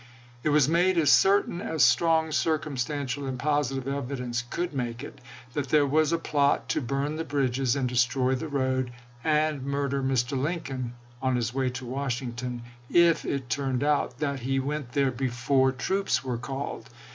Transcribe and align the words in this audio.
It 0.43 0.49
was 0.49 0.67
made 0.67 0.97
as 0.97 1.11
certain 1.11 1.61
as 1.61 1.83
strong 1.83 2.31
circumstantial 2.31 3.27
and 3.27 3.37
positive 3.37 3.87
evidence 3.87 4.41
could 4.49 4.73
make 4.73 5.03
it, 5.03 5.21
that 5.53 5.69
there 5.69 5.85
was 5.85 6.11
a 6.11 6.17
plot 6.17 6.67
to 6.69 6.81
burn 6.81 7.17
the 7.17 7.23
bridges 7.23 7.75
and 7.75 7.87
destroy 7.87 8.33
the 8.33 8.47
road, 8.47 8.91
and 9.23 9.61
murder 9.61 10.01
Mr. 10.01 10.35
Lincoln 10.35 10.93
on 11.21 11.35
his 11.35 11.53
way 11.53 11.69
to 11.69 11.85
Washington, 11.85 12.63
if 12.89 13.25
it 13.25 13.47
turned 13.47 13.83
out 13.83 14.17
that 14.17 14.39
he 14.39 14.59
went 14.59 14.93
there 14.93 15.11
before 15.11 15.71
troops 15.71 16.23
were 16.23 16.39
called. 16.39 16.89